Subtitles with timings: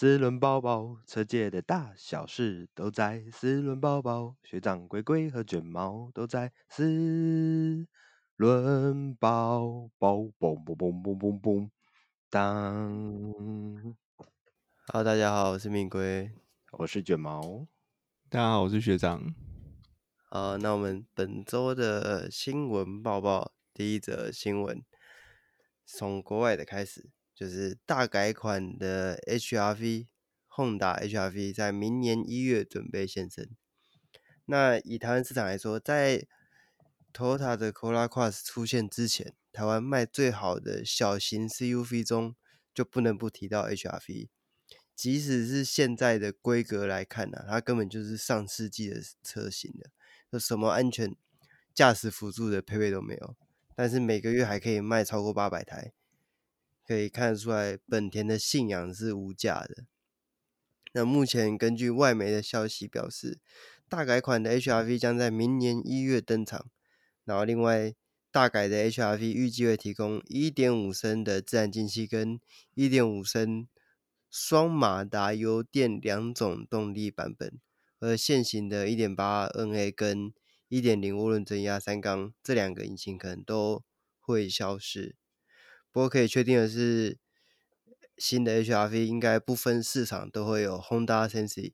[0.00, 4.36] 四轮包包，车界的大小事都在四轮包包。
[4.44, 7.84] 学长龟龟和卷毛都在四
[8.36, 10.18] 轮包包。
[10.38, 11.70] 嘣嘣嘣嘣嘣嘣，
[12.30, 13.96] 当。
[14.86, 16.30] Hello，大家好，我是命龟，
[16.70, 17.66] 我是卷毛。
[18.30, 19.34] 大家好，我是学长。
[20.30, 24.80] 好，那我们本周的新闻报报，第一则新闻，
[25.84, 27.10] 从国外的开始。
[27.38, 30.08] 就是大改款的 HRV，
[30.48, 33.48] 轰达 HR-V 在明年一月准备现身。
[34.46, 36.26] 那以台湾市场来说，在
[37.12, 42.34] Toyota 的 Corolla Cross 出现之前，台湾卖最好的小型 CUV 中
[42.74, 44.30] 就不能不提到 HR-V。
[44.96, 49.92] 即使是现在的规格来看呢、啊，它根本就是上世纪的车型了，
[50.32, 51.14] 就什么安全
[51.72, 53.36] 驾驶辅助的配备都没有，
[53.76, 55.92] 但是每个月还可以卖超过八百台。
[56.88, 59.84] 可以看得出来，本田的信仰是无价的。
[60.94, 63.38] 那目前根据外媒的消息表示，
[63.90, 66.70] 大改款的 HR-V 将在明年一月登场。
[67.26, 67.92] 然后，另外
[68.32, 72.40] 大改的 HR-V 预计会提供1.5升的自然进气跟
[72.74, 73.68] 1.5升
[74.30, 77.60] 双马达油电两种动力版本，
[78.00, 80.32] 而现行的 1.8NA 跟
[80.70, 83.84] 1.0涡轮增压三缸这两个引擎可能都
[84.18, 85.17] 会消失。
[85.90, 87.18] 不过可以确定的是，
[88.16, 91.72] 新的 HR-V 应该不分市场都会有 Honda Sensi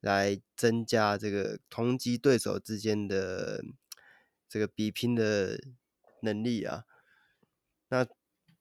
[0.00, 3.64] 来增加这个同级对手之间的
[4.48, 5.58] 这个比拼的
[6.22, 6.84] 能力啊。
[7.88, 8.06] 那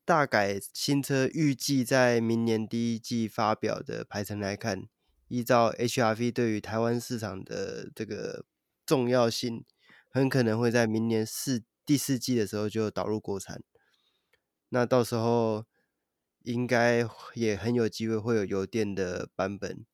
[0.05, 4.87] 大改新车预计在明年第一季发表的排程来看，
[5.27, 8.45] 依照 HR-V 对于台湾市场的这个
[8.85, 9.65] 重要性，
[10.09, 13.61] 很可能会在明年四第四季的时候就导入国产。
[14.73, 15.67] 那到时候
[16.41, 19.85] 应该也很有机会会有油电的版本，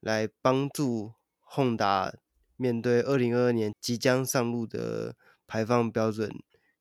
[0.00, 1.14] 来帮助
[1.50, 2.12] Honda
[2.58, 6.30] 面对二零二二年即将上路的排放标准，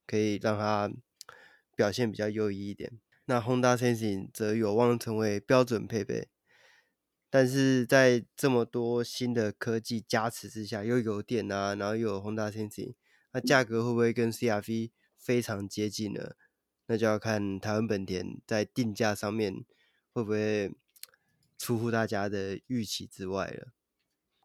[0.05, 0.91] 可以让它
[1.77, 2.99] 表现比较优异一点。
[3.23, 6.27] 那 Honda Sensing 则有望成为标准配备，
[7.29, 12.95] 但是在这么多新的科技加持之下，又有电啊，然后又有 Honda Sensing，
[13.31, 16.35] 那价格会不会跟 CR-V 非常接近呢？
[16.87, 19.63] 那就要看台湾本田在定价上面
[20.13, 20.73] 会不会
[21.57, 23.67] 出乎大家的预期之外了。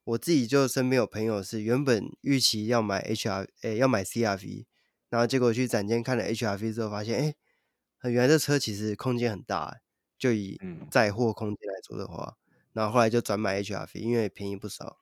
[0.05, 4.67] 我自己就身边有朋友是原本预期要买 HR，诶，要买 CR-V，
[5.09, 9.81] 然后结果去展间看了 HR-V 之后，发现，诶，原来这车其实空间很大，
[10.19, 10.61] 就以
[10.91, 12.37] 载货空间来说的话，
[12.73, 14.99] 然后后来就转买 HR-V，因为便宜不少。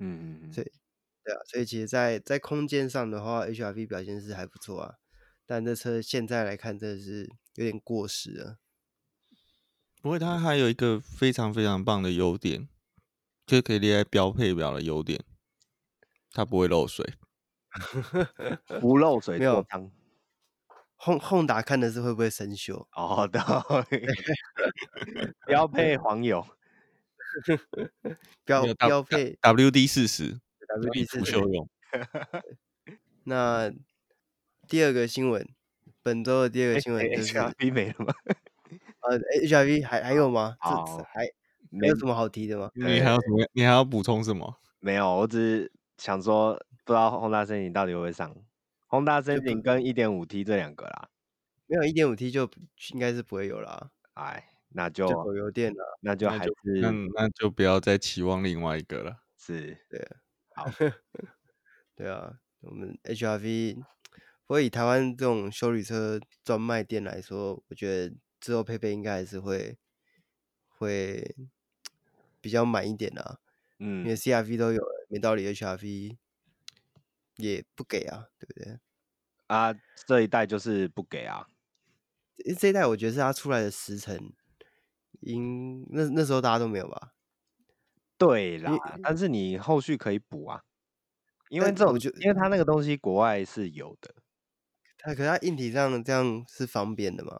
[0.00, 0.72] 嗯嗯嗯，所以，
[1.24, 4.96] 对啊，所以其实在，在在空间上的话，HR-V 表现是还不错啊。
[5.46, 8.58] 但这车现在来看，真的是有点过时了。
[10.00, 12.68] 不过它还有一个非常非常棒的优点，
[13.46, 15.22] 就可以列在标配表的优点，
[16.32, 17.14] 它不会漏水，
[18.80, 19.64] 不漏水没有。
[20.98, 22.86] Honda 看的是会不会生锈？
[22.92, 23.40] 哦，对，
[25.46, 26.46] 标配黄油，
[28.44, 30.40] 标标配 WD 四十
[30.80, 31.68] ，WD 四十用。
[33.24, 33.70] 那。
[34.74, 35.48] 第二个新闻，
[36.02, 38.12] 本周的第二个新闻就是 HR-V 没了吗？
[39.08, 40.56] 呃，HR-V 还还有吗？
[40.60, 41.30] 这好还
[41.70, 42.68] 没有什么好提的吗？
[42.74, 43.48] 你还有什么？
[43.52, 44.56] 你还要补充什么？
[44.80, 46.54] 没有，我只是想说，
[46.84, 48.34] 不知道 Honda Sensing 到底会不会上
[48.88, 51.08] Honda Sensing 跟 1.5T 这两个啦。
[51.66, 52.50] 没有一点五 T 就
[52.94, 53.92] 应该是不会有啦。
[54.14, 59.18] 哎，那就有油电了，那就还是那那就不要再期望另外一个了。
[59.38, 60.04] 是，对，
[60.56, 60.64] 好，
[61.94, 63.76] 对啊，我们 HR-V。
[64.46, 69.76] 不过以台湾这种修理车专卖店来说，我觉得之后配备应该还是会
[70.68, 71.34] 会
[72.42, 73.40] 比较满一点的，
[73.78, 76.18] 嗯，因为 CR-V 都有了，没道理 HR-V
[77.36, 78.78] 也不给啊，对不对？
[79.46, 79.74] 啊，
[80.06, 81.46] 这一代就是不给啊，
[82.58, 84.18] 这一代我觉得是他出来的时辰，
[85.20, 87.12] 因那那时候大家都没有吧？
[88.18, 88.72] 对啦，
[89.02, 90.62] 但是你后续可以补啊，
[91.48, 94.14] 因为这种就因为它那个东西国外是有的。
[95.06, 97.38] 那可是它硬体上这样是方便的吗？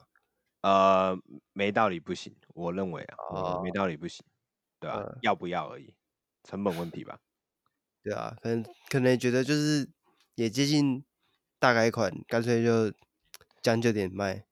[0.63, 1.19] 呃，
[1.53, 4.25] 没道理不行，我认为啊，哦、没道理不行，
[4.81, 5.95] 对啊，嗯、要不要而已，
[6.43, 7.19] 成本问题吧。
[8.03, 9.89] 对啊，可能可能觉得就是
[10.37, 11.05] 也接近
[11.59, 12.93] 大改款，干脆就
[13.63, 14.45] 将就点卖，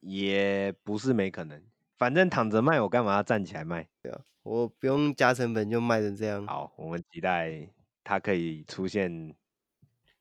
[0.00, 1.62] 也不是没可能。
[1.96, 3.88] 反正躺着卖，我干嘛要站起来卖？
[4.02, 6.46] 对啊，我不用加成本就卖成这样。
[6.46, 7.68] 好，我们期待
[8.04, 9.34] 它可以出现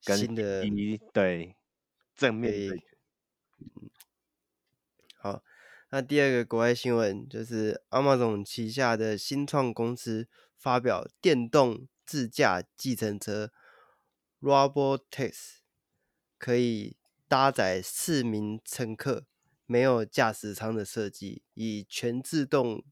[0.03, 0.63] 跟新的
[1.13, 1.56] 对。
[2.17, 2.51] 正面，
[3.59, 3.89] 嗯，
[5.19, 5.43] 好，
[5.91, 10.27] 那第二个国外新闻就是 Amazon 旗下的新创公司
[10.57, 13.51] 发表电动自驾计程车
[14.41, 15.57] Robotaxi，
[16.39, 16.97] 可以
[17.27, 19.27] 搭载四名乘客，
[19.67, 22.83] 没有驾驶舱的设计，以全自动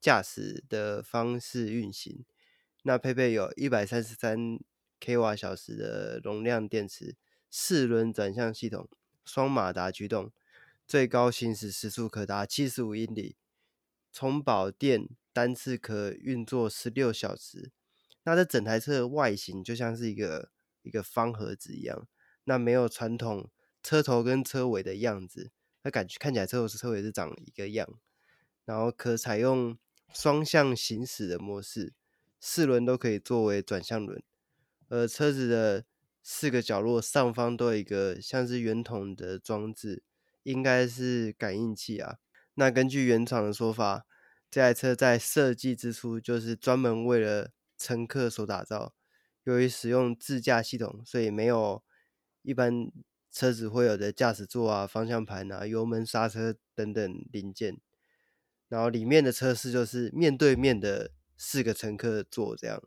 [0.00, 2.24] 驾驶的方式运行。
[2.82, 4.58] 那配备有一百三十三
[4.98, 7.16] k 瓦小时的容量电池，
[7.56, 8.88] 四轮转向系统，
[9.24, 10.32] 双马达驱动。
[10.88, 13.36] 最高行驶时速可达七十五英里，
[14.12, 17.70] 充饱电单次可运作十六小时。
[18.24, 20.50] 那这整台车的外形就像是一个
[20.82, 22.08] 一个方盒子一样，
[22.42, 23.48] 那没有传统
[23.84, 25.52] 车头跟车尾的样子，
[25.84, 27.88] 那感觉看起来车头车尾是长一个样。
[28.64, 29.78] 然后可采用
[30.12, 31.94] 双向行驶的模式，
[32.40, 34.20] 四轮都可以作为转向轮，
[34.88, 35.84] 而车子的
[36.24, 40.02] 四个角落上方都有一个像是圆筒的装置。
[40.44, 42.18] 应该是感应器啊。
[42.56, 44.04] 那根据原厂的说法，
[44.50, 48.94] 这台车在设计之初就是专门为了乘客所打造。
[49.44, 51.82] 由于使用自驾系统，所以没有
[52.42, 52.92] 一般
[53.32, 57.80] 车子会有的驾驶座啊、方向盘啊、油门、刹车等等零件。
[58.68, 62.82] 然后里面的车室就是面对面的四个乘客座这样。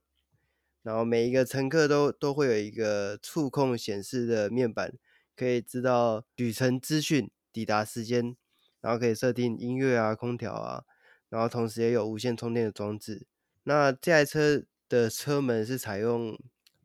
[0.88, 4.94] 然后每一个乘客都都会有一个触控显示的面板，
[5.36, 7.30] 可以知道旅程资讯。
[7.54, 8.36] 抵达时间，
[8.81, 10.84] 然后可以设定音乐啊、空调啊，
[11.30, 13.25] 然后同时也有无线充电的装置。
[13.63, 16.38] 那这台车的车门是采用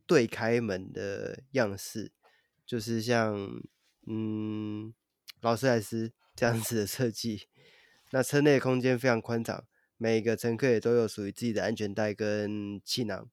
[0.07, 2.11] 对开门的样式，
[2.65, 3.61] 就是像
[4.07, 4.95] 嗯
[5.43, 7.49] 劳斯莱斯这样子的设计。
[8.13, 9.63] 那车内空间非常宽敞，
[9.99, 13.29] 每一个乘客也都有属于自己的安全带跟气囊。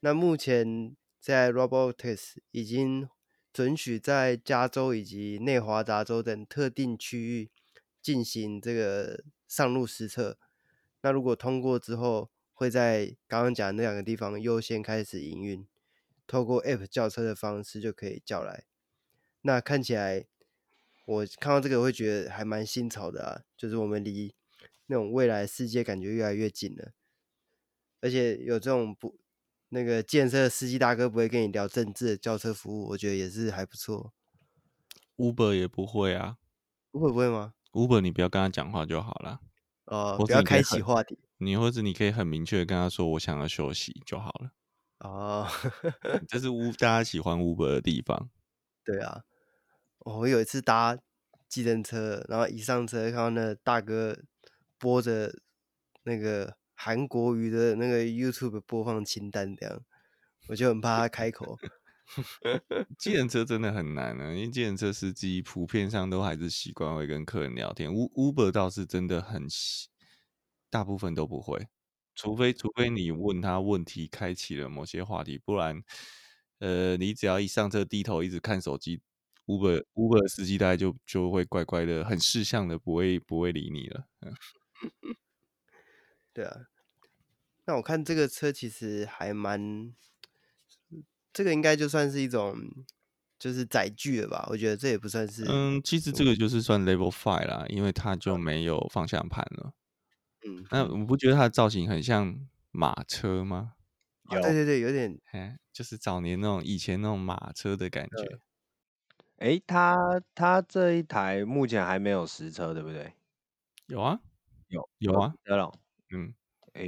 [0.00, 3.08] 那目前在 Robotaxi 已经。
[3.50, 7.50] 准许在加州以及内华达州等特定区域
[8.00, 10.38] 进行这个上路实测。
[11.00, 15.66] 那如果通过之后，会在刚刚讲的那两个地方优先开始营运，
[16.24, 18.64] 透过 App 叫车的方式就可以叫来。
[19.40, 20.26] 那看起来，
[21.06, 24.36] 我看到这个会觉得还蛮新潮的啊，就是我们离
[24.86, 26.92] 那种未来世界感觉越来越近了，
[28.00, 29.18] 而且有这种不。
[29.70, 34.12] 那个建设司机大哥不会跟你聊政治的轿车服务，我觉得也是还不错。
[35.16, 36.38] Uber 也不会啊
[36.92, 39.40] ，Uber 不会吗？Uber 你不要跟他讲话就好了。
[39.84, 41.18] 哦，不要开启话题。
[41.38, 44.50] 你或者你可以很明确的跟他说，我想要休息就好了。
[45.00, 45.46] 哦，
[46.26, 48.30] 这是乌大家喜欢 Uber 的地方。
[48.84, 49.22] 对啊，
[49.98, 50.98] 我有一次搭
[51.48, 54.18] 计程车，然后一上车看到那大哥
[54.78, 55.32] 播着
[56.04, 56.57] 那个。
[56.80, 59.82] 韩国语的那个 YouTube 播放清单这样，
[60.46, 61.58] 我就很怕他开口。
[62.96, 67.90] 计程车真的很难啊，因为计程车司机普遍上都还是习惯会跟客人聊天。
[67.90, 69.46] Uber 倒是真的很，
[70.70, 71.66] 大部分都不会，
[72.14, 75.82] 除非除非你问他问题，开启了某些话题，不然，
[76.60, 79.00] 呃，你只要一上车低头一直看手机
[79.46, 84.06] ，Uber Uber 司机大概就就会乖乖的，很识相的，不会不会理你了。
[86.32, 86.66] 对啊，
[87.64, 89.92] 那我看这个车其实还蛮，
[91.32, 92.56] 这个应该就算是一种
[93.38, 94.46] 就是载具了吧？
[94.50, 95.44] 我觉得这也不算是。
[95.48, 99.72] 嗯，其实这个就是算 Level Five 啦，因为它就没有方向盘了。
[100.46, 103.74] 嗯，那我不觉得它的造型很像马车吗？
[104.30, 108.38] 有，对对对，有点，哎，就是早年那种以前那种马车的感觉。
[109.38, 109.96] 哎、嗯，它
[110.34, 113.14] 它这一台目前还没有实车，对不对？
[113.86, 114.20] 有啊，
[114.68, 115.72] 有有啊，得了。
[116.10, 116.34] 嗯，
[116.74, 116.84] 哎，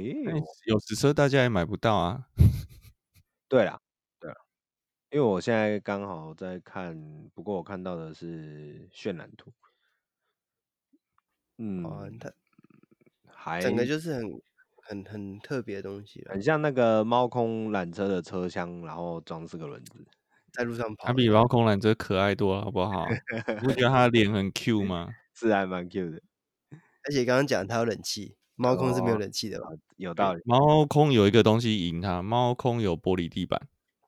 [0.65, 2.25] 有实车大家也买不到啊。
[3.47, 3.79] 对啦，
[4.19, 4.37] 对啦，
[5.11, 9.53] 因为我现在刚好在看，不过我看到的是渲染图。
[11.57, 12.31] 嗯，哦、它
[13.31, 14.41] 还整个就是很
[14.83, 20.07] 很很特别的东西，很像那个猫空缆车的车厢，然后装四个轮子
[20.53, 21.07] 在路上跑。
[21.07, 23.05] 它比猫空缆车可爱多了，好不好？
[23.61, 25.09] 你不觉得它的脸很 Q 吗？
[25.35, 26.21] 是还蛮 Q 的，
[27.03, 28.35] 而且刚刚讲它有冷气。
[28.61, 29.67] 猫空是没有冷气的吧？
[29.69, 30.41] 哦，有道理。
[30.45, 33.59] 猫空有一个东西赢它，猫空有玻璃地板。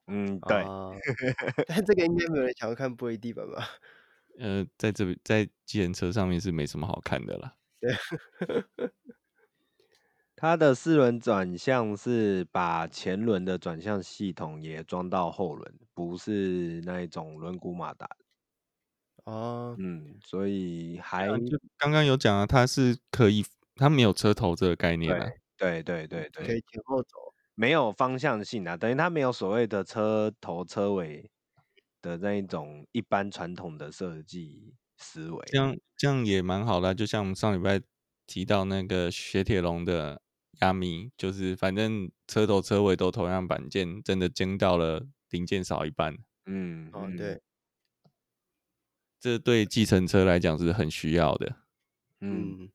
[0.08, 0.62] 嗯，对。
[0.64, 0.94] 哦、
[1.68, 3.68] 但这个应该没有人想要看玻璃地板吧？
[4.40, 7.56] 呃，在这边在机人车上面是没什么好看的啦。
[7.80, 7.92] 对。
[10.36, 18.10] 它的四轮转向是把前轮的转向系统也装到后轮，不是那一种轮毂马达。
[19.24, 19.76] 哦。
[19.80, 21.28] 嗯，所以还
[21.78, 23.46] 刚刚有讲啊，它是可以。
[23.76, 31.30] 它没有车头这个概念啊，对对对对，可以前后走，没有方向性啊，等于它没有所谓的车头车尾
[32.02, 35.46] 的那一种一般传统的设计思维。
[35.48, 37.82] 这样这样也蛮好的啊，就像我们上礼拜
[38.28, 40.22] 提到那个雪铁龙的
[40.62, 46.18] 亚米，就是反正车头车尾都同样板件，真的惊到了零件少一半。
[46.46, 47.42] 嗯，哦，对，
[49.20, 51.56] 这对计程车来讲是很需要的。
[52.20, 52.70] 嗯，嗯，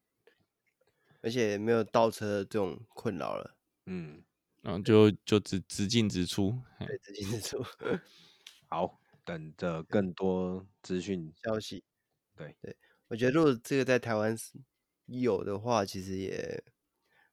[1.21, 3.57] 而且没有倒车这种困扰了。
[3.87, 4.23] 嗯，
[4.63, 7.65] 然后就就直直进直出，对，直进直出。
[8.69, 11.83] 好，等着更多资讯消息。
[12.37, 12.77] 对对，
[13.09, 14.37] 我觉得如果这个在台湾
[15.07, 16.63] 有的话，其实也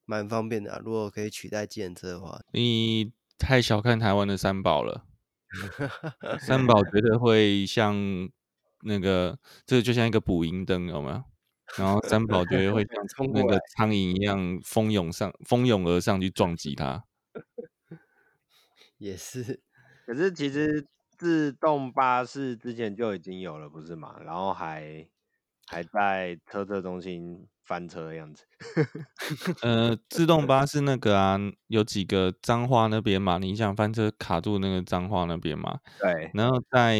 [0.05, 0.81] 蛮方便的啊。
[0.83, 5.05] 如果可以取代计程车的话，你太小看台湾的三宝了。
[6.39, 7.95] 三宝绝对会像
[8.81, 11.23] 那个，这个就像一个补阴灯，有没有？
[11.77, 17.03] 然后三宝绝对会像那个苍蝇一样蜂拥上、蜂拥而上去撞击它。
[18.97, 19.61] 也是，
[20.05, 20.85] 可是其实
[21.17, 24.15] 自动巴士之前就已经有了，不是吗？
[24.23, 25.07] 然后还
[25.67, 28.45] 还在车车中心翻车的样子。
[29.63, 35.79] 呃，自动巴士那个啊，有几个彰化那边嘛，你想翻车卡住那个彰化那边嘛？
[35.99, 36.31] 对。
[36.33, 36.97] 然后在，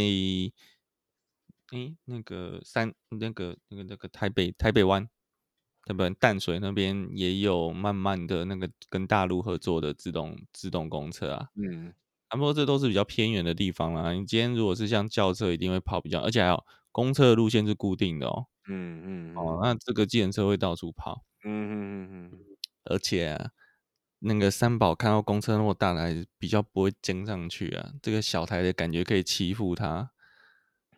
[1.76, 5.08] 诶、欸，那个三，那个那个那个台北台北湾，
[5.86, 11.50] 台北淡水那边也有慢慢的那个跟大陆合作的自动自动公车啊。
[11.56, 11.94] 嗯。
[12.30, 14.12] 不过这都是比较偏远的地方啦。
[14.14, 18.48] 你今天如果是像轿车，一定会跑比较，而且还有公车的路线是固定的哦。
[18.68, 19.38] 嗯嗯，嗯。
[19.38, 21.24] 哦，那这个计程车会到处跑。
[21.44, 22.40] 嗯嗯嗯嗯。
[22.86, 23.52] 而且啊，
[24.20, 27.92] 那个三宝看到公车那么大台，比较不会争上去啊。
[28.02, 30.12] 这个小台的感觉可以欺负他。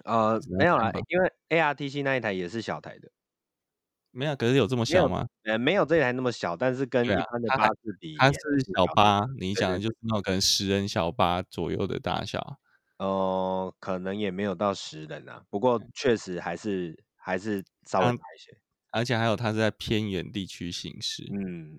[0.08, 3.10] 呃，没有啦，因为 ARTC 那一台也是小台的。
[4.12, 5.28] 没有，可是有这么小吗？
[5.44, 8.40] 呃，没有这一台那么小，但是跟一般的巴士比，它是
[8.74, 9.26] 小巴。
[9.38, 12.40] 你想的就是那种可能十人小巴左右的大小。
[13.00, 18.58] 哦、呃，可能也没有到十人啊，不过确实还是还是稍微大一些。
[18.92, 21.28] 而且还有它是在偏远地区行驶。
[21.34, 21.76] 嗯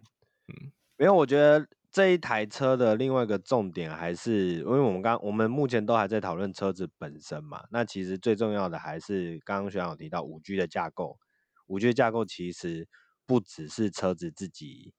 [0.49, 11.18] 嗯，没有，我觉得这一台车的另外一个重点还是，因为我们刚我们目前都还在讨论车子本身嘛，那其实最重要的还是刚刚学长有提到五 G 的架构。
[11.66, 12.87] 五 G 的架构其实
[13.26, 14.92] 不只是车子自己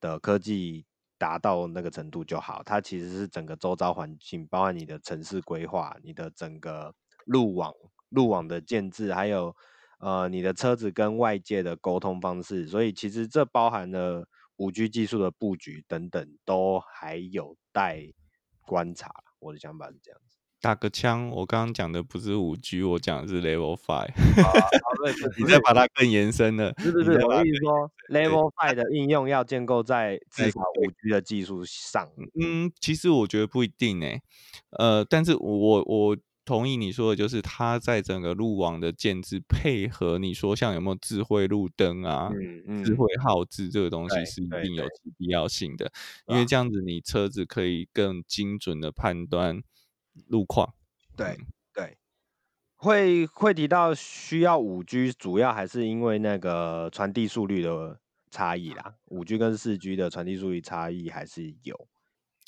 [0.00, 0.86] 的科技
[1.18, 6.94] 达到那个程度就好，它其实是整个周遭环境，包含你的城市规划、你的整个
[7.24, 7.74] 路网、
[8.08, 9.54] 路网的建置，还有
[9.98, 14.26] 呃你的车子跟外界的沟通方式，所以其实这包含了
[14.60, 18.12] 五 G 技术的布局等等，都还有待
[18.66, 19.10] 观察。
[19.38, 20.36] 我的想法是这样子。
[20.60, 24.12] 打个枪，我刚刚讲的不是五 G，我讲的是 Level Five。
[25.38, 26.74] 你再把它更延伸了。
[26.76, 27.12] 是不是？
[27.24, 32.06] 我跟你说，Level Five 的应用要建构在至少五 G 的技术上。
[32.38, 34.22] 嗯，其实我觉得不一定诶、欸。
[34.72, 36.14] 呃，但是我我
[36.50, 45.90] 同意你说的，就是它在整个路网的建制配合，你说像有没有智慧路灯啊、嗯嗯、智慧号志这个东西是一定有其必要性的，
[46.26, 49.62] 因为这样子你车子可以更精准的判断。
[50.26, 50.74] 路况，
[51.16, 51.38] 对
[51.72, 51.96] 对，
[52.74, 58.96] 会会提到需要五 G，主要还是因为那个传递速率的差异啦。
[59.06, 61.88] 五 G 跟四 G 的传递速率差异还是有，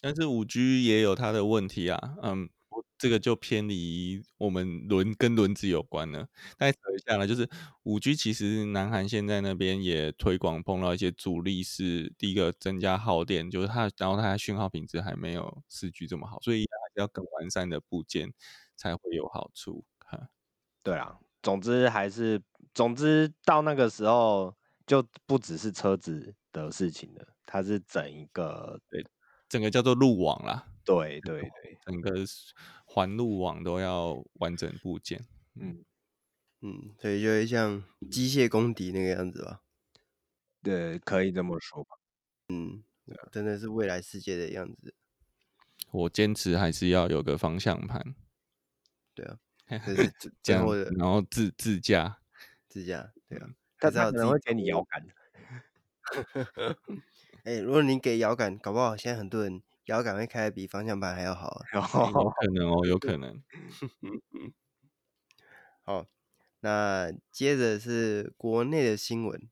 [0.01, 2.15] 但是五 G 也有它的问题啊。
[2.21, 2.51] 嗯，
[2.97, 6.29] 这个就偏离我们轮跟轮子有关了。
[6.59, 7.49] 再扯一下呢，就是
[7.83, 16.93] 五 G 其实南韩现在那边也推广碰到一些阻力，是第一个增加耗电，就是它然后它的讯号品质还没有四 G 这么好，所以还是。
[16.97, 18.35] 要更完善的部件
[18.77, 19.83] 才会有好处。
[20.01, 20.29] 哈
[20.83, 22.39] 对啊，总之还是，
[22.75, 24.55] 总之到那个时候
[24.87, 29.03] 就不只是车子的事情了，它是整一个，对，
[29.49, 30.67] 整个叫做路网啦。
[30.85, 32.13] 对对对，整个
[32.85, 35.25] 环路网都要完整部件。
[35.55, 35.85] 嗯
[36.61, 39.63] 嗯，所以就会像机械公敌那个样子吧？
[40.63, 41.97] 对，可以这么说吧。
[42.49, 42.85] 嗯，
[43.31, 44.95] 真的是未来世界的样子。
[45.91, 48.15] 我坚持还是要有个方向盘，
[49.15, 50.13] 对啊，这是
[50.43, 52.19] 最后的，然后自自驾，
[52.69, 55.07] 自驾，对啊，但他可能会给你摇杆。
[57.45, 61.81] 哎、欸，如果你给摇杆，搞不好现在很多人摇杆会开的比方向盘还要好啊，
[62.13, 63.43] 有可能哦，有可能。
[65.85, 66.07] 好，
[66.61, 69.49] 那接着是国内的新闻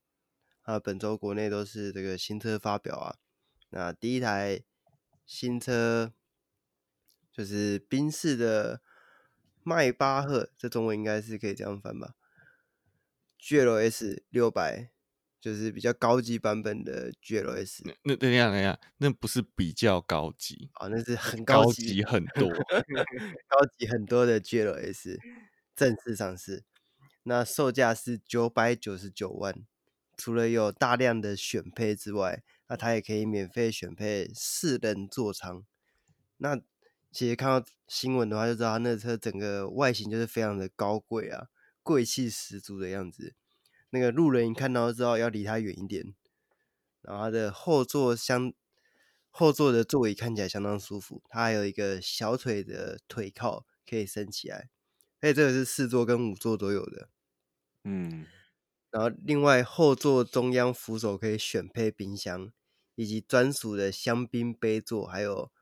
[0.62, 3.16] 啊，本周国内都是这个新车发表啊，
[3.70, 4.62] 那第一台
[5.26, 6.12] 新车。
[7.32, 8.82] 就是宾士的
[9.62, 12.16] 迈巴赫，这中文应该是可以这样翻吧
[13.40, 14.90] ？GLS 六百
[15.40, 17.80] 就是比较高级版本的 GLS。
[18.04, 22.49] 那等一下，等一下，那不是比较高级啊、哦，那是很高级，高级很多
[23.49, 25.18] 高级很多的 GLS
[25.75, 26.64] 正式上市。
[27.23, 29.54] 那售价是九百九十九万。
[30.16, 35.64] 除了有大量的选配之外，那它也可以免费选配四人座舱。
[36.37, 36.61] 那
[37.11, 41.47] 其实看到新闻的话，就知道它那车整个外形就是非常的高贵啊，
[41.82, 43.35] 贵气十足的样子。
[43.90, 46.14] 那个路人一看到之后要离他远一点。
[47.02, 48.52] 然后它的后座相
[49.30, 54.68] 后座的座椅看起来相当舒服，它还有一个小腿的腿靠可以升起来，
[55.20, 57.09] 而且这个是四座跟五座都有的。
[57.85, 58.26] 嗯。
[58.90, 62.52] 然后，另外后座中央扶手可以选配冰箱，
[62.97, 65.52] 以及专属的香槟杯座，还有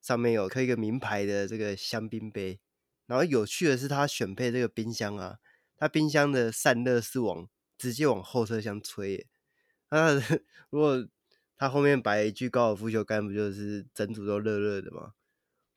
[0.00, 2.58] 上面有刻一个名牌的这个香槟杯。
[3.06, 5.36] 然后有趣的是，它选配这个冰箱啊，
[5.76, 7.46] 它冰箱的散热是往
[7.78, 9.26] 直接往后车厢吹。
[9.90, 10.14] 那
[10.70, 11.08] 如果
[11.56, 15.12] 他后面摆一具高尔夫球杆，不就是整组都热热的吗？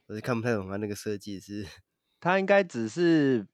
[0.08, 1.66] 我是看不太懂他那个设计是，
[2.20, 3.48] 他应该只是。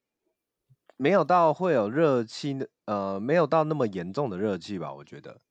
[0.99, 4.91] 没有到会有热气，呃，没有到那么严重的热气吧？
[4.95, 5.41] 我觉得。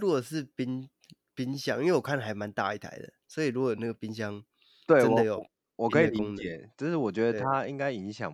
[0.00, 0.88] 如果是冰
[1.34, 4.42] 冰箱，因为我看还蛮大一台的，所以如果那个冰箱
[4.86, 8.32] 对真的有我，我可以理解，只是我觉得它应该影响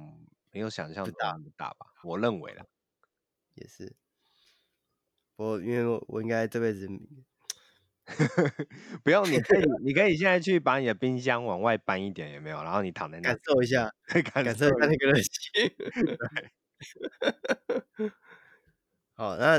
[0.52, 1.86] 没有想象大那么大吧？
[2.04, 2.64] 我认为啦，
[3.54, 3.94] 也是。
[5.36, 6.88] 我因为我，我应该这辈子
[9.02, 12.62] 不用，你可以，你可以现在去把你的冰箱往外搬一点，有没有？
[12.62, 13.92] 然后你躺在那感受一下，
[14.42, 15.30] 感受一下那个热 气。
[19.14, 19.58] 好，那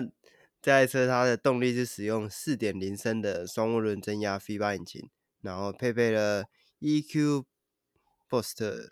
[0.62, 5.10] 这台车它的动力是使用四点零升的双涡轮增压 V 八引擎，
[5.42, 6.46] 然后配备了
[6.80, 7.46] EQ
[8.30, 8.90] Boost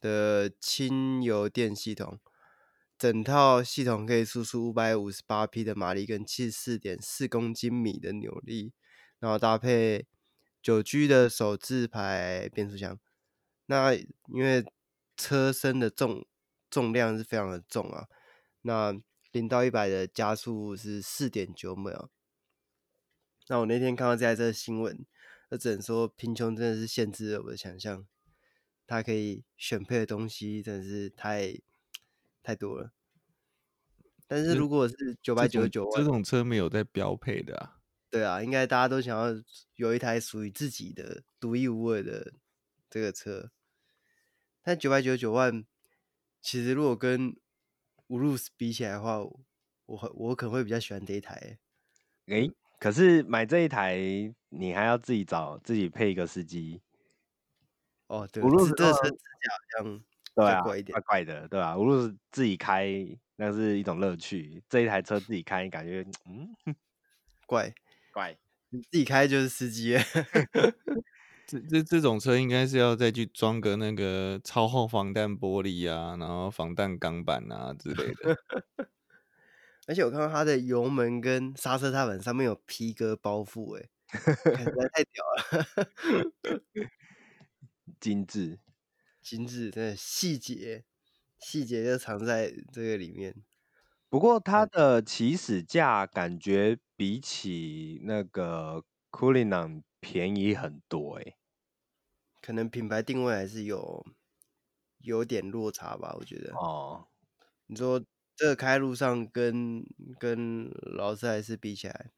[0.00, 2.20] 的轻油电系统，
[2.98, 8.72] 整套系统可以输出五百五十八匹的马力跟七十四点四公斤米的扭力，
[9.20, 10.06] 然后搭配
[10.60, 12.98] 九 G 的手自排变速箱。
[13.66, 14.64] 那因为
[15.16, 16.26] 车身的重
[16.68, 18.08] 重量是非常的重啊，
[18.62, 19.00] 那
[19.30, 22.10] 零到一百的加速是四点九秒。
[23.46, 25.06] 那我那天看到这台车新闻，
[25.50, 28.06] 我只能说贫穷真的是限制了我的想象。
[28.86, 31.60] 它可以选配的东西真的是太
[32.42, 32.92] 太多了。
[34.26, 37.80] 但是如果是九百九十九万，这种车没有在标配的啊。
[38.10, 39.42] 对啊，应该大家都想要
[39.74, 42.34] 有一台属于自己的独一无二的
[42.88, 43.50] 这个车。
[44.62, 45.64] 但九百九十九万。
[46.40, 47.36] 其实如果跟
[48.06, 49.40] Urus 比起来的话，我
[49.86, 51.58] 我，我可能会比较喜欢这一台。
[52.26, 53.98] 诶、欸，可是买这一台
[54.48, 56.80] 你还要自己找自己配一个司机。
[58.06, 60.04] 哦，对，Urus 这车自驾好像
[60.44, 62.88] 怪怪一点，怪怪的，对吧？Urus 自己开
[63.36, 66.54] 那是一种乐趣，这一台车自己开感觉嗯
[67.46, 67.72] 怪
[68.12, 68.36] 怪，
[68.70, 69.96] 你自己开就是司机。
[71.46, 78.36] 这这这种车应该是要再去装个那个超厚防弹玻璃啊，然后防弹钢板啊之类的。
[79.86, 86.60] 而且我看到它的油门跟刹车踏板上面有皮革包覆，哎，实在太屌了，
[87.98, 88.58] 精致，
[89.22, 90.84] 精致，真的细节，
[91.38, 93.34] 细节就藏在这个里面。
[94.08, 101.34] 不过它的起始价感觉比起那个 c o o l i n a n 便宜很多，哎。
[102.40, 104.06] 可能品牌定位还是有
[104.98, 106.52] 有点落差吧，我觉得。
[106.54, 107.06] 哦，
[107.66, 108.02] 你说
[108.34, 109.84] 这个开路上跟
[110.18, 112.10] 跟劳斯莱斯比起来，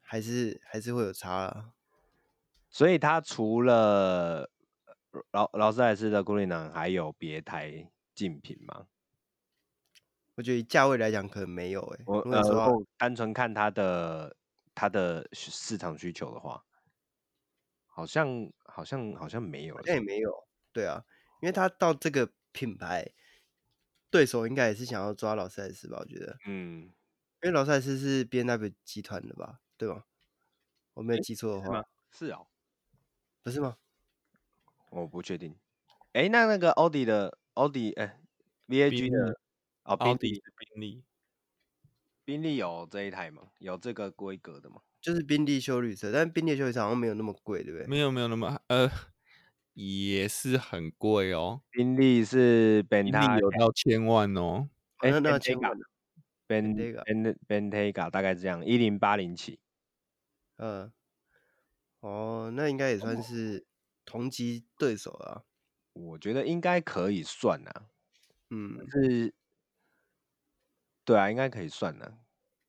[0.00, 1.72] 还是还是会有差啊。
[2.70, 4.50] 所以它除了
[5.32, 8.86] 劳劳斯莱斯的 Cullinan 还有别台竞品吗？
[10.34, 12.04] 我觉得以价位来讲，可能没有诶。
[12.06, 12.42] 我呃，
[12.98, 14.36] 单纯看它的
[14.74, 16.62] 它的市场需求的话。
[17.86, 20.30] 好像好像好像没有，好像也没有，
[20.70, 21.02] 对啊，
[21.40, 23.10] 因为他到这个品牌，
[24.10, 25.96] 对手应该也是想要抓劳斯莱斯吧？
[26.00, 26.82] 我觉得，嗯，
[27.40, 29.60] 因为劳斯莱斯是 B N W 集团的吧？
[29.78, 30.04] 对吧？
[30.92, 32.46] 我没有记错的话，是哦，
[33.42, 33.78] 不是吗？
[34.90, 35.54] 我不确定。
[36.12, 38.20] 哎，那那个奥迪的奥迪，哎
[38.68, 39.38] ，VAG 的
[39.84, 41.04] 哦，宾利，宾利，
[42.24, 43.42] 宾利有这一台吗？
[43.58, 44.80] 有这个规格的吗？
[45.00, 47.86] 就是宾利休旅车，但是宾利休旅车好像没有那么贵，对不对？
[47.86, 48.90] 没有没有那么呃，
[49.74, 51.62] 也是很贵哦。
[51.70, 54.68] 宾利是宾利有到千万哦。
[54.98, 55.72] 哎、欸，那那千万。
[56.48, 59.58] Bentayga 大概这样，一零八零起。
[60.58, 60.92] 嗯，
[61.98, 63.66] 哦，那应该也算是
[64.06, 65.42] 同级对手啊。
[65.92, 67.88] 我觉得应该可以算啊。
[68.48, 69.34] 嗯，是，
[71.04, 72.18] 对啊，应该可以算啊。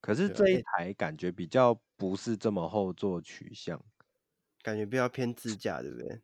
[0.02, 3.84] 可是这一台感觉比较不是这么后座取向，
[4.62, 6.22] 感觉比较偏自驾，对不对？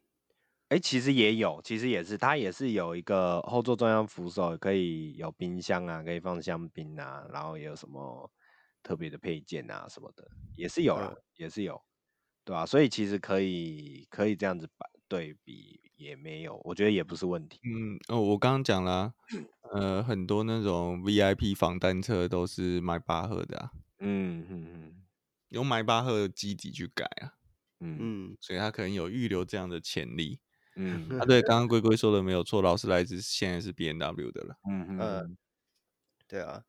[0.70, 8.32] 哎、欸，其实也有，其实也是，它也是有一个后座中央扶手，可以有冰箱啊，可以放香槟啊，然后也有什么
[8.82, 11.80] 特别的配件啊什么的，也是有啦，嗯、也是有，
[12.46, 12.66] 对吧、啊？
[12.66, 17.60] 所以其实可以可以这样子摆对比，也没有，我觉得也不是问题。
[17.64, 19.14] 嗯，哦，我刚刚讲了，
[19.74, 25.04] 呃，很多那种 VIP 防弹车都是迈巴赫的啊，嗯嗯嗯，
[25.50, 27.34] 用迈巴赫的基底去改啊，
[27.80, 30.40] 嗯嗯，所以他可能有预留这样的潜力。
[30.76, 34.56] 嗯， 啊，对，刚刚龟龟说的没有错，劳斯莱斯现在是 B N W 的了。
[34.70, 35.30] 嗯嗯，呃，
[36.28, 36.64] 对啊，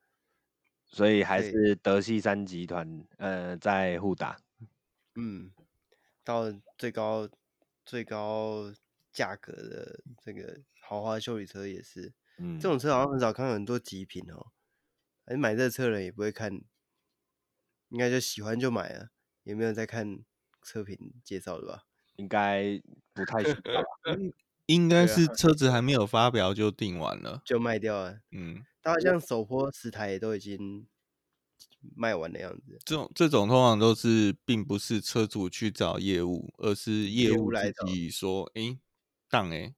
[0.86, 4.36] 所以还是德系三集团呃在互打。
[5.16, 5.50] 嗯，
[6.24, 7.28] 到最高
[7.84, 8.72] 最高
[9.12, 14.52] 价格的这个豪华修理车也是，嗯，这种车好像很少看到很多极品哦，
[15.26, 16.52] 哎，买这车人也不会看，
[17.90, 19.10] 应该就喜欢就买了，
[19.44, 20.18] 也没有在看
[20.62, 21.84] 车评介绍的吧？
[22.16, 22.80] 应该
[23.12, 23.88] 不太需要吧，
[24.66, 28.20] 应该是车子还没有发表就订完了，就卖掉了。
[28.30, 30.86] 嗯，它好像首波十台也都已经
[31.96, 32.78] 卖完的样子。
[32.84, 38.78] 这种这种通常都是并不是车主去找业务，而是业务自己说：“哎，
[39.28, 39.74] 当哎，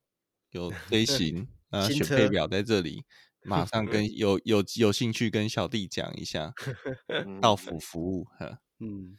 [0.50, 3.04] 有飞行啊，选配表在这里，
[3.44, 6.52] 马上跟有有有兴趣跟小弟讲一下，
[7.40, 9.16] 到府服务。”哈，嗯，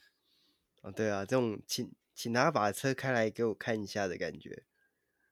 [0.82, 1.92] 哦，对啊，这种请。
[2.18, 4.64] 请他把车开来给我看一下的感觉。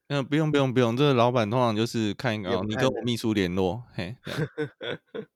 [0.09, 4.15] 嗯，不用不用不用，这个老板通常就是看一个，你跟我秘书联络，嘿，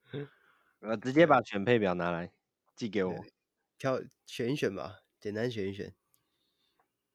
[0.81, 2.31] 我直接把选配表拿来
[2.75, 3.25] 寄给我，
[3.77, 5.93] 挑选一选吧，简单选一选。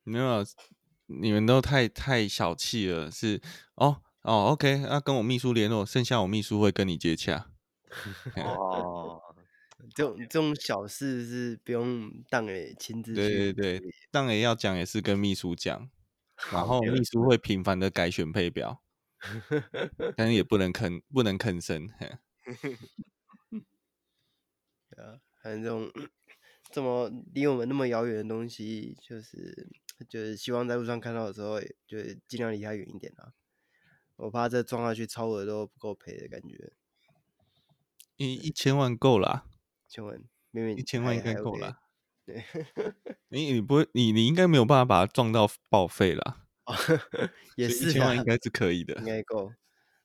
[0.02, 0.44] 没有，
[1.06, 3.40] 你们都太太小气了，是
[3.76, 7.50] 哦哦，OK，那跟我秘书联络，剩下我秘书会跟你接洽。
[8.36, 9.20] 哦。
[9.94, 13.20] 这种这种小事是不用当诶亲自去。
[13.20, 15.90] 对对对，当然要讲也是跟秘书讲，
[16.50, 18.82] 然后秘书会频繁的改选配表，
[20.16, 21.88] 但是也不能吭不能吭声。
[25.44, 25.92] 反正这种
[26.72, 29.68] 这么离我们那么遥远的东西，就是
[30.08, 33.34] 就是希望在路上看到的时候，就尽量离它远一点啊。
[34.16, 36.72] 我怕这撞下去超额都不够赔的感觉。
[38.16, 39.44] 一一千万够了。
[39.86, 40.18] 千万，
[40.50, 41.80] 明明一千万应该够了。
[43.28, 46.46] 你你不会，你你应该没有办法把它撞到报废了。
[47.56, 49.52] 也是，一千万应该是可以的，应该够。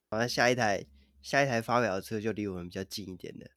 [0.10, 0.86] 好，下一台
[1.22, 3.52] 下一台发表的车就离我们比较近一点的，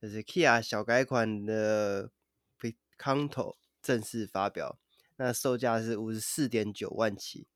[0.00, 2.10] 就是 Kia 小改款的
[2.58, 4.78] Picanto 正式发表，
[5.16, 7.46] 那售价是五十四点九万起。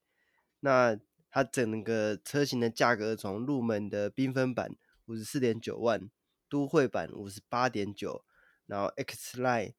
[0.61, 0.99] 那
[1.31, 4.77] 它整个车型的价格从入门的缤纷版
[5.07, 6.11] 五十四点九万。
[6.47, 8.25] 都会版五十八点九，
[8.67, 9.73] 然后 X Line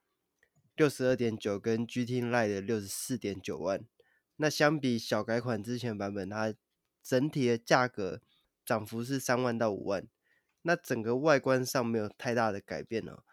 [0.76, 3.86] 六十二点九，跟 GT Line 的六十四点九万。
[4.36, 6.54] 那相比小改款之前版本，它
[7.02, 8.22] 整体的价格
[8.66, 10.06] 涨幅是三万到五万。
[10.66, 13.24] 那整个外观上没有太大的改变哦，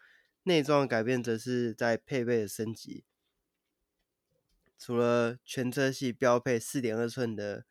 [0.43, 3.03] 内装改变则是在配备的升级。
[4.79, 7.65] 除了全车系标配四点二寸的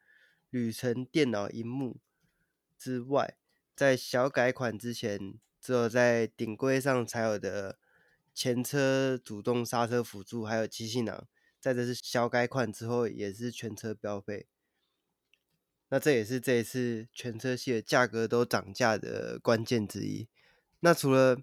[0.51, 1.99] 旅程电脑荧幕
[2.77, 3.37] 之外，
[3.75, 5.39] 在小改款之前。
[5.63, 7.79] 只有在顶规上才有的
[8.35, 11.29] 前车主动刹车辅助，还有七气囊，
[11.61, 14.49] 在这次小改款之后也是全车标配。
[15.93, 20.27] 那这也是这一次全车系的价格都涨价的关键之一。
[20.81, 21.37] 那除了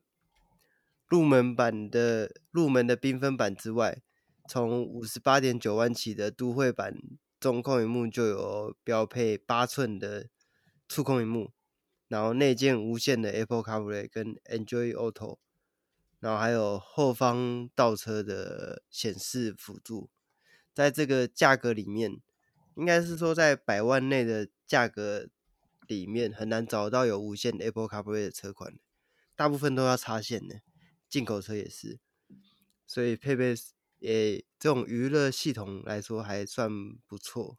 [1.08, 4.02] 入门版的入门的缤纷版之外，
[4.48, 6.98] 从五十八点九万起的都会版
[7.40, 10.28] 中控荧幕就有标配八寸的
[10.88, 11.52] 触控荧幕。
[12.08, 15.38] 然后内建无线的 Apple CarPlay 跟 Android Auto，
[16.20, 20.10] 然后还有后方倒车的显示辅助，
[20.74, 22.20] 在这个价格里面，
[22.80, 25.28] 应该是说在百万内的价格
[25.86, 28.74] 里面很难找到有无线 Apple CarPlay 的车款，
[29.36, 30.62] 大部分都要插线的，
[31.10, 32.00] 进口车也是，
[32.88, 33.54] 所以配备
[34.00, 36.72] 诶这种娱乐系统来说还算
[37.06, 37.58] 不错。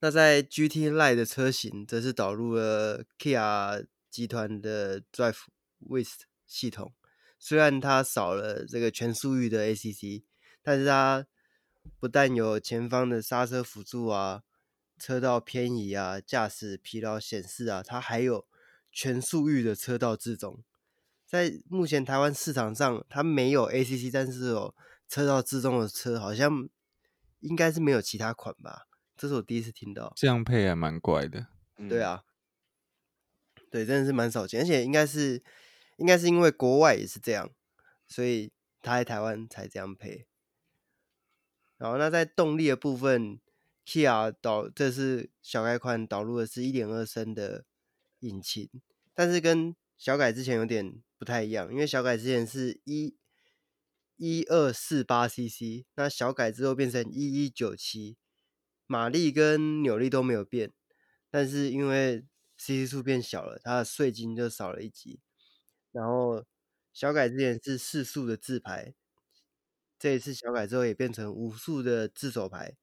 [0.00, 6.10] 那在 GT Line 的车型，则是导入了 Kia 集团的 DriveWiz
[6.46, 6.92] 系统。
[7.38, 10.24] 虽然它少了这个全速域的 ACC，
[10.62, 11.26] 但是它
[11.98, 14.42] 不但有前方的刹车辅助啊、
[15.00, 18.46] 车道偏移啊、驾驶疲劳显示啊，它还有
[18.92, 20.62] 全速域的车道自动。
[21.26, 24.74] 在目前台湾市场上，它没有 ACC，但是有
[25.08, 26.68] 车道自动的车，好像
[27.40, 28.86] 应该是没有其他款吧。
[29.16, 31.46] 这是我第一次听到，这样配还蛮怪的。
[31.88, 32.24] 对啊，
[33.70, 35.42] 对，真的是蛮少见，而且应该是，
[35.96, 37.50] 应该是因为国外也是这样，
[38.06, 40.26] 所以他在台湾才这样配。
[41.78, 43.40] 然后那在动力的部分
[43.90, 47.64] Kia 导这是小改款导入的是一点二升的
[48.20, 48.70] 引擎，
[49.12, 53.16] 但是跟小改之前有点不太一样，因为小改之前是一
[54.14, 58.16] 一二四八 CC，那小改之后变成一一九七，
[58.86, 60.72] 马力跟扭力都没有变，
[61.28, 62.24] 但是因为
[62.58, 65.18] CC 数变小了，它的税金就少了一级。
[65.90, 66.44] 然后
[66.92, 68.94] 小改之前是四速的自排，
[69.98, 72.76] 这一次小改之后也变成五速的自手排，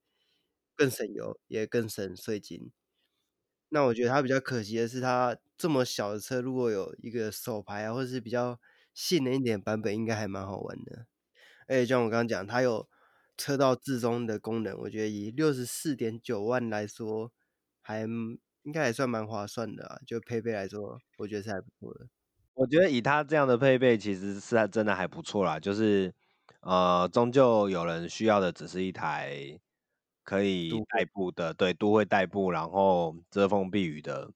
[0.78, 2.72] 更省油也更省税金。
[3.70, 8.58] 那我觉得它比较可惜的是，它这么小的车如果有一个手排啊，或者是比较
[8.94, 11.06] 性能一点版本，应该还蛮好玩的。
[11.68, 12.88] 而且像我刚刚讲，它有
[13.36, 17.34] 车道自中的功能，我觉得以六十四点九万来说，
[17.82, 18.04] 还
[18.64, 20.00] 应该还算蛮划算的啊。
[20.08, 22.08] 就配备来说，我觉得是还不错的。
[22.54, 25.60] 我觉得以它这样的配备，其实是真的还不错啦。
[25.60, 26.14] 就是
[26.62, 29.60] 呃，终究有人需要的只是一台。
[30.28, 34.30] 可以代步的，对，都会代步，然后遮风避雨的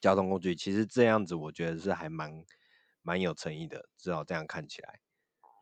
[0.00, 2.44] 交通工具，其实这样子我觉得是还蛮
[3.02, 5.00] 蛮有诚意的，至少这样看起来，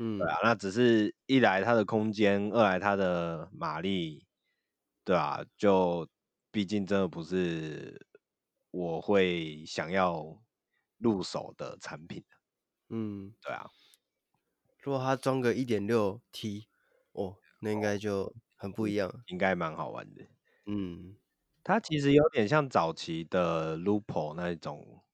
[0.00, 4.27] 嗯，对啊，那只是一来它的空间，二来它的马力，
[5.03, 6.07] 对啊，就
[6.50, 8.07] 毕竟真的不是
[8.70, 10.42] 我会想要
[10.98, 12.22] 入手的产品，
[12.90, 13.64] 嗯，对啊，
[14.83, 16.68] 如果它装个一点六 T，
[17.12, 18.35] 哦，那应该就。
[18.64, 20.27] 很不一样，应该蛮好玩的。
[20.64, 21.16] 嗯，
[21.62, 25.05] 它其实有点像早期的 Lupo 那一种，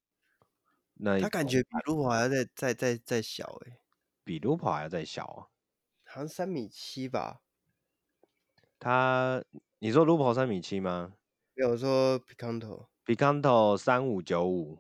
[0.95, 3.81] 那一它感觉比 Lupo 还要再再再再小诶，
[4.23, 5.51] 比 Lupo 还要再小啊，
[6.05, 7.41] 好像三米七吧。
[8.79, 9.43] 它，
[9.81, 11.15] 你说 Lupo 三米七吗？
[11.55, 14.79] 没有，我说 Picanto，Picanto 三五九五，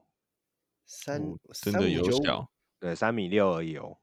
[0.87, 1.20] 三
[1.52, 3.98] 真的有小，对，三米六而已哦。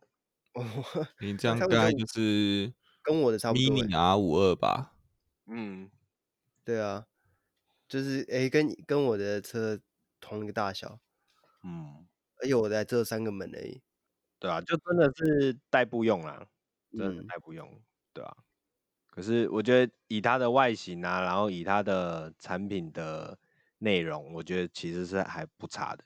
[1.22, 2.74] 你这样大概就是。
[3.08, 4.94] 跟我的差不多，mini R 五二吧。
[5.46, 5.90] 嗯，
[6.66, 7.08] 对啊，
[7.88, 9.80] 就是诶、欸，跟跟我的车
[10.20, 11.00] 同一个大小。
[11.64, 12.06] 嗯，
[12.42, 13.82] 而且我的只有三个门而已。
[14.40, 16.46] 对啊，就真的是代步用啦，
[16.92, 18.36] 真的代步用，嗯、对啊。
[19.10, 23.40] 可是我觉得以它的外形啊，然后以它的产品的
[23.78, 26.04] 内容，我觉得其实是还不差的，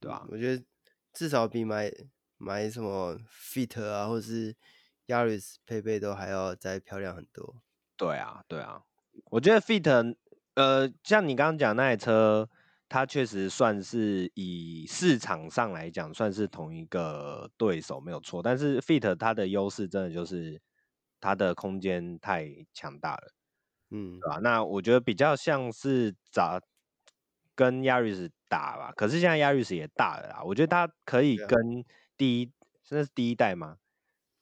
[0.00, 0.26] 对吧、啊？
[0.30, 0.64] 我觉得
[1.12, 1.92] 至少比买
[2.38, 4.56] 买什么 Fit 啊，或者是。
[5.06, 7.62] Yaris 配备都还要再漂亮很多。
[7.96, 8.82] 对啊，对啊，
[9.30, 10.16] 我觉得 Fit，
[10.54, 12.48] 呃，像你刚刚讲那台车，
[12.88, 20.60] 它确实算是以市场上来讲算是同一个对手没有错，但是 Fit 它的优势真的就是
[21.20, 23.32] 它的空间太强大了，
[23.90, 24.38] 嗯，对吧？
[24.42, 26.60] 那我觉得比较像是找
[27.54, 31.84] 跟 Yaris 打吧，可是现在 Yaris 也大了啦，我觉得它可以跟
[32.16, 33.78] 第一，现在是第一代吗？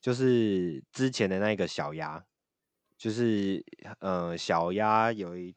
[0.05, 2.23] 就是之前的那个小鸭，
[2.99, 3.65] 就是
[4.01, 5.55] 呃小鸭有一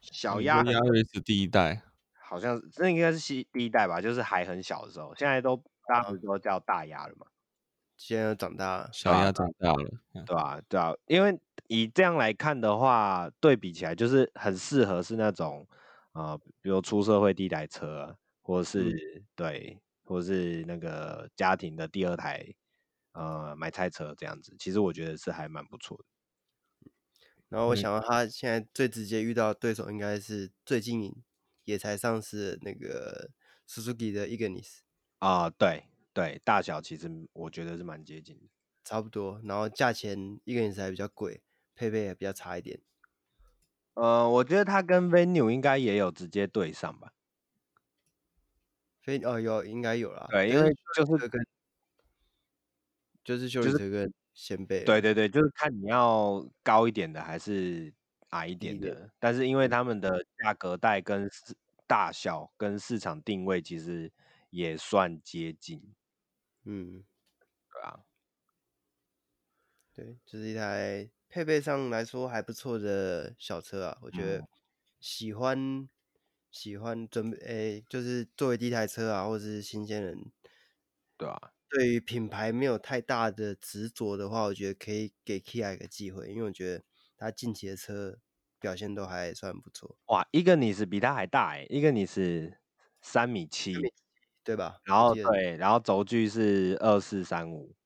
[0.00, 1.82] 小鸭，鸭瑞是第一代，
[2.18, 5.54] 好像那应该是第一代吧，就是还很小的时候，现在都
[5.86, 7.26] 大家都叫大鸭了嘛，
[7.98, 9.90] 现在长大了，小鸭长大了，
[10.24, 10.60] 对吧、啊？
[10.66, 15.68] 对啊，因为以这样来看的话，对比起来就是很适合是那种
[16.12, 22.54] 呃，比如出社会第一台车，或者是、嗯、对，或者是那个家庭的第二台。
[23.20, 26.04] 呃，买菜车这样子，其实我觉得是还蛮不错的。
[27.50, 31.14] 然后我想到他现在最直接遇到的对手，应该是最近
[31.64, 33.28] 也才上市的那个
[33.68, 34.78] Suzuki 的 Ignis
[35.18, 38.46] 啊、呃，对对，大小其实我觉得是蛮接近的，
[38.84, 39.38] 差不多。
[39.44, 41.42] 然后价钱 Ignis 还比较贵，
[41.74, 42.80] 配备也比较差一点。
[43.92, 47.12] 呃，我觉得它跟 Venue 应该也有直接对上吧？
[49.02, 51.46] 非哦有应该有啦，对，因为就是跟。
[53.24, 57.92] 就是休旅车跟掀背，对对对，就是看你要高一点的还是
[58.30, 58.94] 矮一点的。
[58.94, 59.10] 点。
[59.18, 61.28] 但是因为他们的价格带跟
[61.86, 64.10] 大小跟市场定位其实
[64.50, 65.82] 也算接近，
[66.64, 67.04] 嗯，
[67.72, 68.00] 对啊，
[69.94, 74.46] 对，就是一台配备上来说还不错的小车啊，我觉得
[75.00, 75.88] 喜欢、嗯、
[76.50, 80.32] 喜欢准备，诶、欸，就是作为第一台车啊，或者是新鲜人，
[81.18, 81.52] 对啊。
[81.70, 86.82] 对于品牌没有太大的执着的话，我觉得可以给 Kia 一个机会，因为我觉得
[87.16, 88.18] 他近期的车
[88.58, 89.96] 表现都还算不错。
[90.06, 92.58] 哇，一个你是比他还大哎，一个你是
[93.00, 93.74] 三米七，
[94.42, 94.80] 对吧？
[94.82, 97.76] 然后对，然后轴距是二四三五，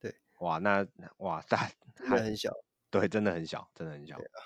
[0.00, 0.86] 对，哇，那
[1.18, 2.50] 哇大还很小，
[2.90, 4.40] 对，真的很小，真的很小，对啊，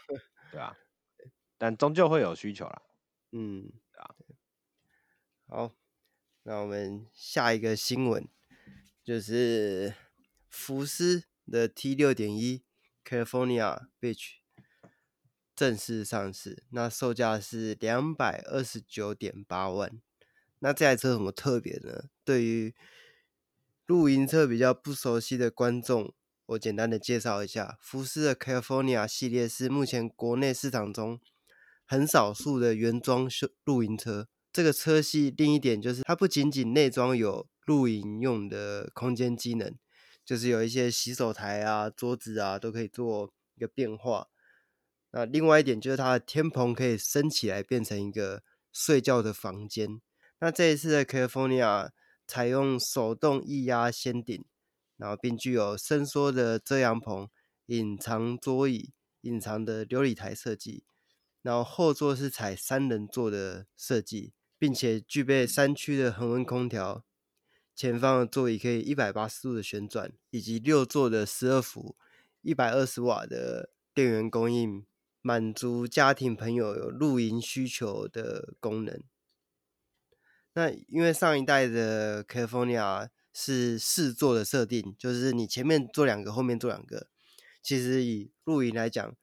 [0.51, 0.77] 对啊
[1.17, 2.83] 对，但终究会有需求啦，
[3.31, 4.15] 嗯，对啊，
[5.47, 5.73] 好，
[6.43, 8.29] 那我们下一个新闻。
[9.03, 9.95] 就是
[10.49, 12.63] 福斯的 T 六点一
[13.05, 14.35] California Beach，
[15.57, 20.01] 正式上市，那售价是两百二十九点八万。
[20.61, 22.05] 那这台车有什么特别呢？
[22.25, 22.75] 对于
[23.87, 26.15] 露营车比较不熟悉的观众，
[26.47, 31.19] 我简单的介绍一下，福斯的 California 系列是目前国内市场中
[31.87, 34.29] 很少数的原装修露营车。
[34.53, 39.75] 这个车系另一点就是，它不仅仅内装有露营用的空间机能，
[40.25, 44.29] 就是有一些洗手台啊、桌子啊都可以做一个变化。
[45.12, 48.42] 那另外一点就是它的天棚可以升起来，变成一个
[48.73, 50.01] 睡觉的房间。
[50.38, 51.90] 那这一次的 California
[52.27, 54.44] 采用手动液压掀顶，
[54.96, 57.29] 然后并具有伸缩的遮阳棚、
[57.66, 58.92] 隐藏桌椅、
[59.23, 60.85] 隐藏的琉璃台设计，
[61.42, 64.33] 然后后座是采三人座的设计。
[64.61, 67.03] 并且具备三区的恒温空调，
[67.81, 71.97] 前方的座椅可以一百八十度的旋转，以及六座的十二伏、
[72.43, 74.85] 一百二十瓦的电源供应，
[75.23, 79.03] 满足家庭朋友有露营需求的功能。
[80.53, 87.07] 那因为上一代的 California 是四座的设定，就是你前面坐两个，后面坐两个，
[87.62, 89.16] 其实以露营来讲。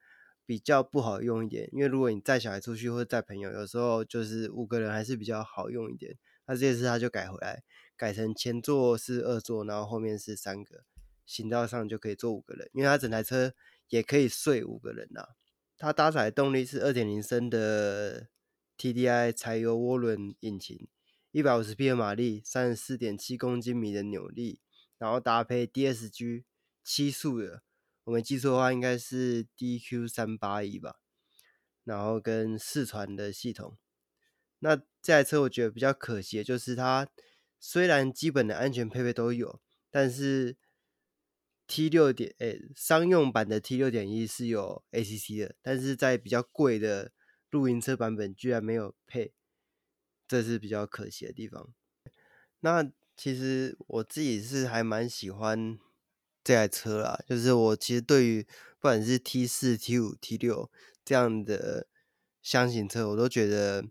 [0.48, 6.18] 比较不好用一点，因为如果你带小孩出去或者带朋友，有时候就是五个人还是比较好用一点。
[6.46, 7.64] 那这次他就改回来，
[7.98, 10.86] 改成前座是二座，然后后面是三个，
[11.26, 13.54] 行道上就可以坐五个人，因为它整台车
[13.90, 15.30] 也可以睡五个人呐。
[15.78, 18.30] 它搭载动力是二点零升的
[18.78, 20.88] TDI 柴油涡轮引擎，
[21.32, 24.62] 一百五十匹的马力，三十四点七公斤米的扭力，
[24.98, 26.44] 然后搭配 DSG
[26.84, 27.62] 七速的。
[28.06, 31.00] 我没记错的话，应该是 DQ 三八一吧，
[31.84, 33.78] 然后跟四传的系统。
[34.60, 37.08] 那这台车我觉得比较可惜的就是它
[37.60, 40.58] 虽然基本的安全配备都有，但是
[41.68, 47.12] T 六点诶商用版的 T 六点一是有 ACC 的，但是在比较贵的
[47.50, 49.34] 露营车版本居然没有配，
[50.28, 51.74] 这是比较可惜的地方。
[52.60, 55.78] 那其实我自己是还蛮喜欢。
[56.44, 58.44] 这台车啦，就是我其实对于
[58.80, 60.72] 不管是 T 四、T 五、T 六
[61.04, 61.90] 这样的
[62.42, 63.84] 箱型车，我都觉得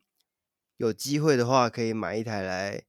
[0.79, 2.86] 有机会的话可以买一台来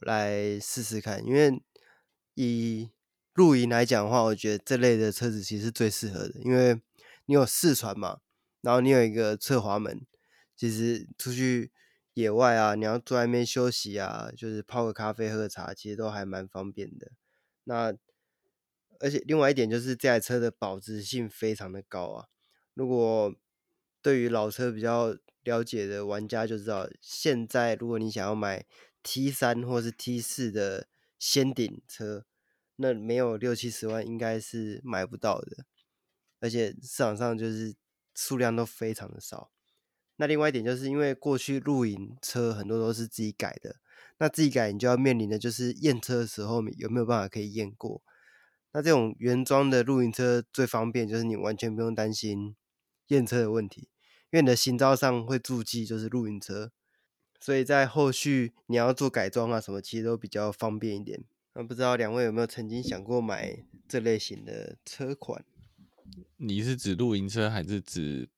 [0.00, 1.24] 来试试看。
[1.24, 1.62] 因为
[2.34, 2.90] 以
[3.34, 6.80] 露营来讲的话，我觉得这类的车子其实最适合的，因为
[7.26, 8.20] 你有四传嘛，
[8.60, 10.06] 然后你有一个侧滑门，
[10.56, 11.70] 其实出去
[12.14, 17.12] 野外啊，你要坐在那边休息啊，就是泡个咖啡、喝个茶，其实都还蛮方便的。
[17.64, 17.94] 那
[18.98, 22.26] 而且另外一点就是这台车的保值性非常的高啊！
[22.72, 23.34] 如果
[24.00, 28.64] 对于老车比较了解的玩家就知道，现在如果你想要买
[29.08, 32.26] T 三或是 T 四的掀顶车，
[32.74, 35.64] 那没有六七十万应该是买不到的。
[36.40, 37.76] 而且市场上就是
[38.16, 39.52] 数量都非常的少。
[40.16, 43.76] 那另外一点就是因为过去露营车很多都是自己改的，
[44.18, 48.02] 那自己改你就要面临的就是验车的时候有没有办法可以验过。
[48.72, 52.56] 那这种原装的露营车最方便，就是你完全不用担心
[53.08, 53.88] 验车的问题，
[54.30, 56.72] 因为你的行照上会注记就是露营车，
[57.46, 61.22] 所以在后续你要做改装啊什么，其实都比较方便一点。
[61.52, 65.44] 那不知道两位有没有曾经想过买这类型的车款？
[66.38, 68.28] 你是指露营车还是指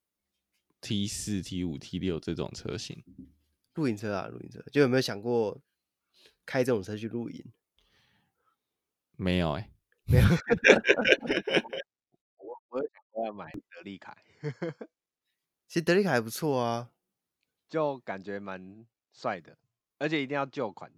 [0.82, 3.02] T 四、T 五、T 六这种车型？
[3.76, 5.58] 露营车啊，露营车，就有没有想过
[6.44, 7.42] 开这种车去露营？
[9.16, 9.70] 没有哎、欸。
[10.12, 10.28] 没有，
[12.44, 14.14] 我我我要买德利凯，
[15.66, 16.90] 其实德利凯还不错啊，
[17.70, 18.84] 就感觉蛮
[19.20, 19.56] 帅的，
[19.98, 20.88] 而且一定要旧款，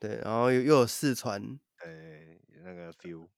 [0.00, 3.28] 对，然后又又有四川，对，那个 feel，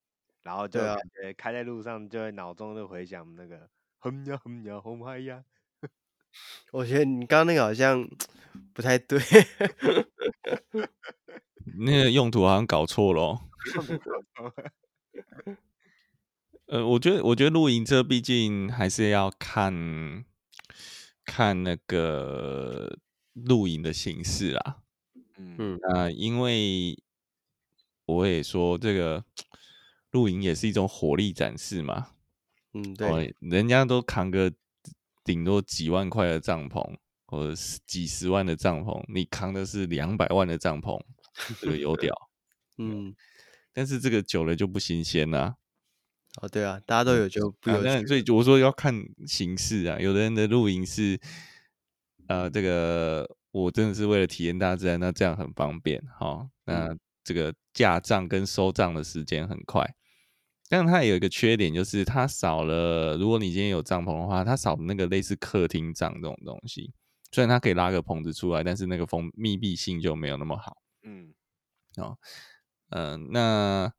[0.43, 5.45] 然后就感觉开在路上就会脑中就回想那个哼呀哼呀哼嗨呀，
[6.73, 8.09] 我觉得你刚刚那个好像
[8.73, 9.21] 不太对，
[11.79, 13.41] 那个用途好像搞错了哦。
[16.69, 20.25] 呃，我觉得，我觉得露营车毕竟还是要看
[21.25, 22.99] 看那个
[23.45, 24.83] 露营的形式啦。
[25.37, 26.99] 嗯，那因为
[28.07, 29.25] 我也说这个
[30.11, 32.09] 露营也是一种火力展示嘛。
[32.73, 34.53] 嗯，对，人家都扛个
[35.25, 41.01] 顶多几万块的帐篷，或者是几十万的帐篷，你扛的是两百万的帐篷，
[41.61, 42.15] 这个有屌。
[42.79, 43.15] 嗯。
[43.73, 45.57] 但是这个久了就不新鲜了。
[46.41, 48.07] 哦，对啊，大家都有就不有、嗯啊。
[48.07, 48.95] 所以我说要看
[49.27, 51.21] 形式啊，有的人的露营是，
[52.29, 56.51] 呃，这个我真的是为了体验大自然，那这样很方便哈、哦。
[56.65, 59.95] 那这个架帐跟收帐的时间很快。
[60.69, 63.17] 但它也有一个缺点，就是它少了。
[63.17, 66.93] 如果你今天有帐篷的话，它少了那个类似客厅帐这种东西。
[67.31, 70.77] 虽然它可以拉个棚子出来，但是那个封密闭性就没有那么好。
[71.05, 71.33] 嗯，
[71.99, 72.19] 哦，
[72.91, 73.93] 嗯、呃，那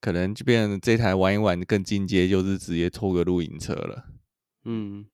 [0.00, 4.04] 可能就变成这台玩一玩更进阶，就是直接拖个露营车了。
[4.64, 5.06] 嗯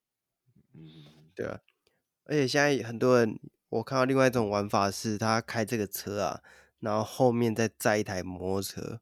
[0.73, 0.83] 嗯，
[1.33, 1.59] 对啊。
[2.25, 6.41] 而且现在很多人，我看到另外一种玩法是，他开这个车啊，
[6.79, 9.01] 然后后面再载一台摩托车，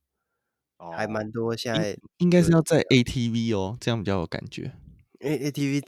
[0.78, 1.56] 哦、还蛮多。
[1.56, 4.74] 现在应该是要载 ATV 哦，这样比较有感觉。
[5.20, 5.84] A ATV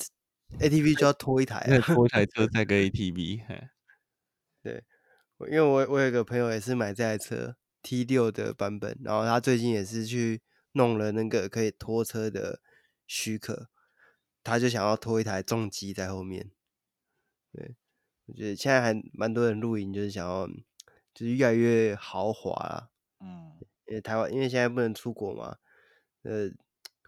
[0.60, 3.42] ATV 就要拖一台、啊，拖一台 车载个 ATV。
[4.62, 4.84] 对，
[5.50, 10.42] 因为我我有个朋友也是买这台车 T 六的版本，然后他最近也是去
[10.74, 12.62] 弄了那个可以拖车的
[13.08, 13.70] 许可，
[14.44, 16.52] 他就想要拖一台重机在后面。
[17.54, 17.76] 对，
[18.26, 20.48] 我觉得现在还蛮多人露营，就是想要，
[21.14, 22.90] 就是越来越豪华啦。
[23.20, 23.54] 嗯，
[23.86, 25.58] 因为台湾因为现在不能出国嘛，
[26.24, 26.50] 呃，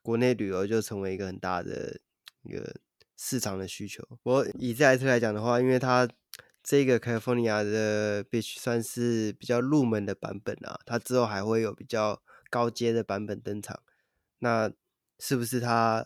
[0.03, 1.99] 国内旅游就成为一个很大的
[2.43, 2.75] 一个
[3.17, 4.07] 市场的需求。
[4.21, 6.07] 不过以这台车来讲的话，因为它
[6.61, 12.21] 这个 California 的 Beach 算是比较入门的版本啊，它之后还会有比较
[12.51, 13.81] 高阶的版本登场。
[14.39, 14.71] 那
[15.17, 16.05] 是不是它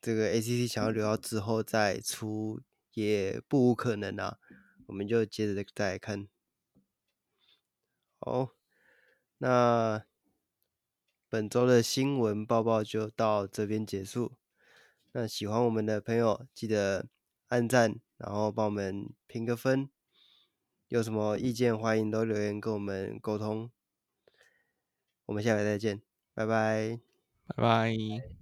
[0.00, 2.60] 这个 ACC 想要留到之后再出？
[2.94, 4.38] 也不无可能啊，
[4.86, 6.28] 我们就接着再来看。
[8.18, 8.50] 好，
[9.38, 10.04] 那
[11.28, 14.32] 本周的新闻报报就到这边结束。
[15.12, 17.08] 那喜欢我们的朋友，记得
[17.48, 19.90] 按赞，然后帮我们评个分。
[20.88, 23.70] 有什么意见，欢迎都留言跟我们沟通。
[25.26, 26.02] 我们下回再见，
[26.34, 27.00] 拜拜，
[27.46, 28.41] 拜拜。